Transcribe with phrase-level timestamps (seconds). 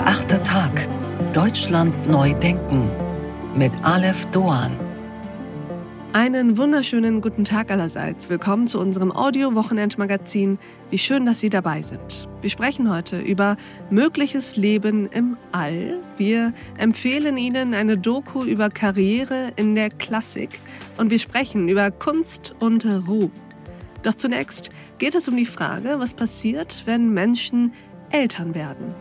[0.00, 0.88] Der achte Tag.
[1.34, 2.88] Deutschland neu denken.
[3.54, 4.74] Mit Aleph Doan.
[6.14, 8.30] Einen wunderschönen guten Tag allerseits.
[8.30, 10.58] Willkommen zu unserem Audio-Wochenendmagazin.
[10.88, 12.28] Wie schön, dass Sie dabei sind.
[12.40, 13.58] Wir sprechen heute über
[13.90, 16.00] mögliches Leben im All.
[16.16, 20.60] Wir empfehlen Ihnen eine Doku über Karriere in der Klassik
[20.96, 23.32] und wir sprechen über Kunst und Ruhm.
[24.02, 27.74] Doch zunächst geht es um die Frage, was passiert, wenn Menschen
[28.10, 28.94] Eltern werden.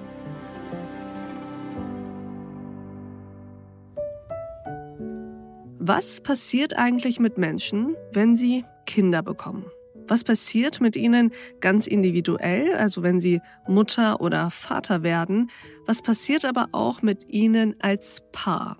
[5.91, 9.65] Was passiert eigentlich mit Menschen, wenn sie Kinder bekommen?
[10.07, 11.31] Was passiert mit ihnen
[11.61, 15.49] ganz individuell, also wenn sie Mutter oder Vater werden?
[15.87, 18.77] Was passiert aber auch mit ihnen als Paar?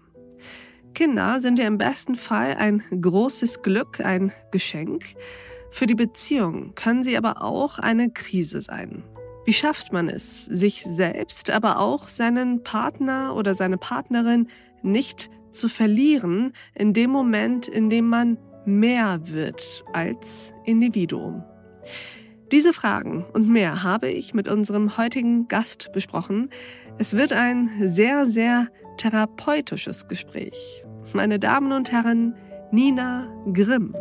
[0.94, 5.04] Kinder sind ja im besten Fall ein großes Glück, ein Geschenk.
[5.72, 9.04] Für die Beziehung können sie aber auch eine Krise sein.
[9.46, 14.48] Wie schafft man es, sich selbst, aber auch seinen Partner oder seine Partnerin
[14.84, 21.44] nicht zu verlieren in dem Moment, in dem man mehr wird als Individuum?
[22.52, 26.50] Diese Fragen und mehr habe ich mit unserem heutigen Gast besprochen.
[26.98, 30.84] Es wird ein sehr, sehr therapeutisches Gespräch.
[31.14, 32.36] Meine Damen und Herren,
[32.72, 33.96] Nina Grimm.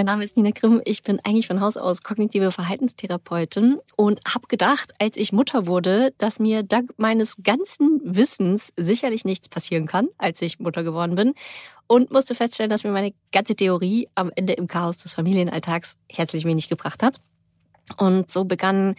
[0.00, 0.80] Mein Name ist Nina Grimm.
[0.86, 6.14] Ich bin eigentlich von Haus aus kognitive Verhaltenstherapeutin und habe gedacht, als ich Mutter wurde,
[6.16, 11.34] dass mir dank meines ganzen Wissens sicherlich nichts passieren kann, als ich Mutter geworden bin.
[11.86, 16.46] Und musste feststellen, dass mir meine ganze Theorie am Ende im Chaos des Familienalltags herzlich
[16.46, 17.20] wenig gebracht hat.
[17.96, 18.94] Und so begann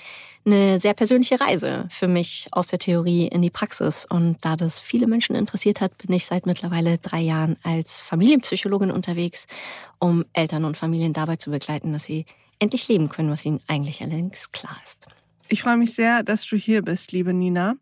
[0.45, 4.06] eine sehr persönliche Reise für mich aus der Theorie in die Praxis.
[4.09, 8.92] Und da das viele Menschen interessiert hat, bin ich seit mittlerweile drei Jahren als Familienpsychologin
[8.92, 9.48] unterwegs,
[10.00, 12.25] um Eltern und Familien dabei zu begleiten, dass sie
[12.59, 15.08] endlich leben können, was ihnen eigentlich allerdings klar ist.
[15.50, 17.76] Ich freue mich sehr, dass du hier bist, liebe Nina.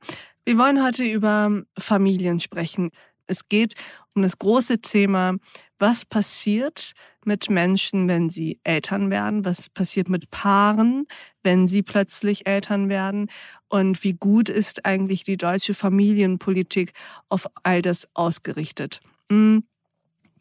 [0.46, 2.90] Wir wollen heute über Familien sprechen.
[3.30, 3.76] Es geht
[4.16, 5.36] um das große Thema,
[5.78, 11.06] was passiert mit Menschen, wenn sie Eltern werden, was passiert mit Paaren,
[11.44, 13.30] wenn sie plötzlich Eltern werden
[13.68, 16.94] und wie gut ist eigentlich die deutsche Familienpolitik
[17.30, 19.00] auf all das ausgerichtet.
[19.30, 19.64] Hm.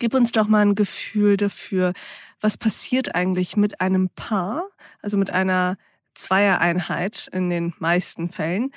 [0.00, 1.92] Gib uns doch mal ein Gefühl dafür,
[2.40, 4.68] was passiert eigentlich mit einem Paar,
[5.02, 5.76] also mit einer
[6.14, 8.70] Zweiereinheit in den meisten Fällen,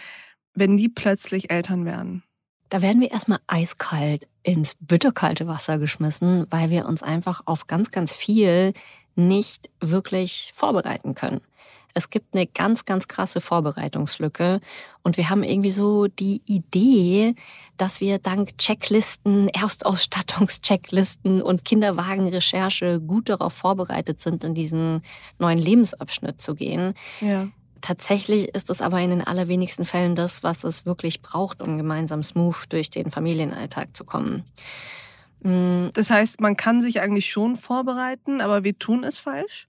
[0.54, 2.24] wenn die plötzlich Eltern werden.
[2.72, 7.92] Da werden wir erstmal eiskalt ins bitterkalte Wasser geschmissen, weil wir uns einfach auf ganz,
[7.92, 8.74] ganz viel
[9.14, 11.42] nicht wirklich vorbereiten können.
[11.94, 14.62] Es gibt eine ganz, ganz krasse Vorbereitungslücke
[15.04, 17.36] und wir haben irgendwie so die Idee,
[17.76, 25.02] dass wir dank Checklisten, Erstausstattungschecklisten und Kinderwagenrecherche gut darauf vorbereitet sind, in diesen
[25.40, 26.94] neuen Lebensabschnitt zu gehen.
[27.20, 27.50] Ja.
[27.82, 32.24] Tatsächlich ist es aber in den allerwenigsten Fällen das, was es wirklich braucht, um gemeinsam
[32.24, 34.46] smooth durch den Familienalltag zu kommen.
[35.42, 35.88] Mm.
[35.94, 39.68] Das heißt, man kann sich eigentlich schon vorbereiten, aber wir tun es falsch?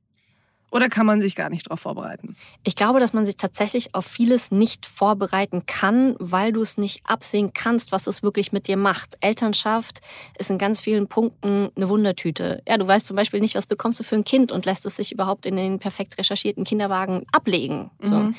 [0.72, 2.34] Oder kann man sich gar nicht darauf vorbereiten?
[2.64, 7.02] Ich glaube, dass man sich tatsächlich auf vieles nicht vorbereiten kann, weil du es nicht
[7.04, 9.18] absehen kannst, was es wirklich mit dir macht.
[9.20, 10.00] Elternschaft
[10.38, 12.62] ist in ganz vielen Punkten eine Wundertüte.
[12.66, 14.96] Ja, du weißt zum Beispiel nicht, was bekommst du für ein Kind und lässt es
[14.96, 17.90] sich überhaupt in den perfekt recherchierten Kinderwagen ablegen.
[18.00, 18.14] So.
[18.14, 18.34] Mhm.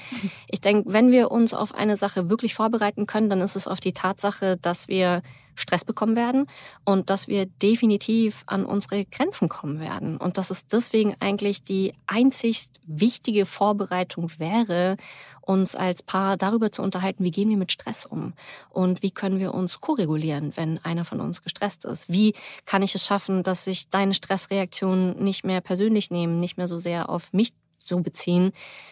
[0.49, 3.79] Ich denke, wenn wir uns auf eine Sache wirklich vorbereiten können, dann ist es auf
[3.79, 5.21] die Tatsache, dass wir
[5.55, 6.47] Stress bekommen werden
[6.85, 10.17] und dass wir definitiv an unsere Grenzen kommen werden.
[10.17, 14.97] Und dass es deswegen eigentlich die einzigst wichtige Vorbereitung wäre,
[15.41, 18.33] uns als Paar darüber zu unterhalten, wie gehen wir mit Stress um
[18.69, 22.09] und wie können wir uns koregulieren, wenn einer von uns gestresst ist.
[22.09, 22.33] Wie
[22.65, 26.77] kann ich es schaffen, dass ich deine Stressreaktion nicht mehr persönlich nehme, nicht mehr so
[26.77, 27.53] sehr auf mich
[27.85, 28.51] zu beziehen,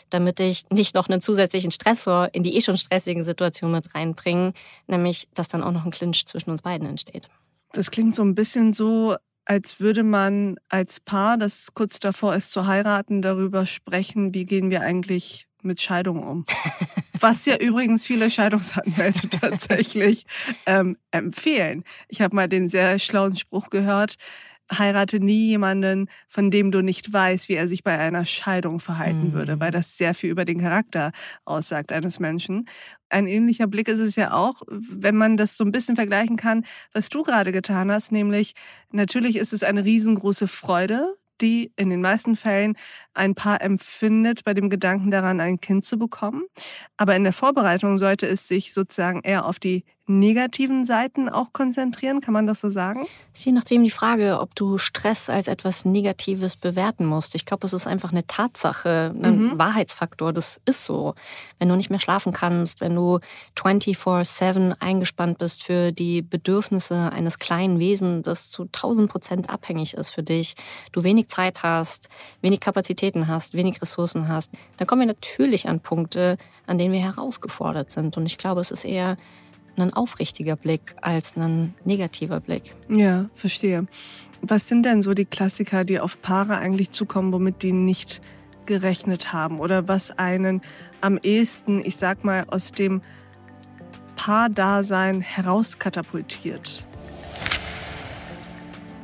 [0.09, 4.53] damit ich nicht noch einen zusätzlichen Stressor in die eh schon stressigen Situation mit reinbringe,
[4.87, 7.29] nämlich dass dann auch noch ein Clinch zwischen uns beiden entsteht.
[7.73, 9.15] Das klingt so ein bisschen so,
[9.45, 14.69] als würde man als Paar, das kurz davor ist zu heiraten, darüber sprechen, wie gehen
[14.69, 16.43] wir eigentlich mit Scheidung um.
[17.19, 20.25] Was ja übrigens viele Scheidungsanwälte tatsächlich
[20.65, 21.83] ähm, empfehlen.
[22.07, 24.15] Ich habe mal den sehr schlauen Spruch gehört,
[24.71, 29.29] heirate nie jemanden, von dem du nicht weißt, wie er sich bei einer Scheidung verhalten
[29.29, 29.33] mhm.
[29.33, 31.11] würde, weil das sehr viel über den Charakter
[31.45, 32.67] aussagt eines Menschen.
[33.09, 36.65] Ein ähnlicher Blick ist es ja auch, wenn man das so ein bisschen vergleichen kann,
[36.93, 38.53] was du gerade getan hast, nämlich
[38.91, 42.75] natürlich ist es eine riesengroße Freude, die in den meisten Fällen
[43.13, 46.43] ein Paar empfindet bei dem Gedanken daran, ein Kind zu bekommen.
[46.97, 49.83] Aber in der Vorbereitung sollte es sich sozusagen eher auf die
[50.19, 52.21] negativen Seiten auch konzentrieren?
[52.21, 53.07] Kann man das so sagen?
[53.33, 57.33] ist je nachdem die Frage, ob du Stress als etwas Negatives bewerten musst.
[57.35, 59.59] Ich glaube, es ist einfach eine Tatsache, ein mhm.
[59.59, 60.33] Wahrheitsfaktor.
[60.33, 61.15] Das ist so.
[61.59, 63.19] Wenn du nicht mehr schlafen kannst, wenn du
[63.57, 70.09] 24-7 eingespannt bist für die Bedürfnisse eines kleinen Wesens, das zu 1000 Prozent abhängig ist
[70.09, 70.55] für dich,
[70.91, 72.09] du wenig Zeit hast,
[72.41, 72.59] wenig
[73.01, 76.37] Kapazitäten hast, wenig Ressourcen hast, dann kommen wir natürlich an Punkte,
[76.67, 78.15] an denen wir herausgefordert sind.
[78.15, 79.17] Und ich glaube, es ist eher
[79.77, 82.75] ein aufrichtiger Blick als ein negativer Blick.
[82.89, 83.87] Ja, verstehe.
[84.43, 88.21] Was sind denn so die Klassiker, die auf Paare eigentlich zukommen, womit die nicht
[88.67, 90.61] gerechnet haben oder was einen
[90.99, 93.01] am ehesten, ich sag mal, aus dem
[94.15, 96.85] Paardasein herauskatapultiert?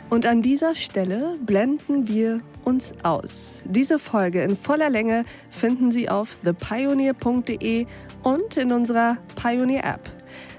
[0.10, 3.62] Und an dieser Stelle blenden wir uns aus.
[3.64, 7.86] Diese Folge in voller Länge finden Sie auf thepioneer.de
[8.24, 10.02] und in unserer Pioneer App.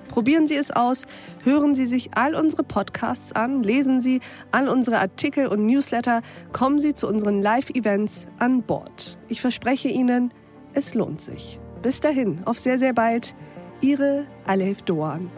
[0.08, 1.04] Probieren Sie es aus,
[1.44, 4.20] hören Sie sich all unsere Podcasts an, lesen Sie
[4.50, 6.22] all unsere Artikel und Newsletter,
[6.52, 9.18] kommen Sie zu unseren Live-Events an Bord.
[9.28, 10.32] Ich verspreche Ihnen,
[10.72, 11.60] es lohnt sich.
[11.82, 13.34] Bis dahin, auf sehr, sehr bald.
[13.82, 15.30] Ihre Alef Doan.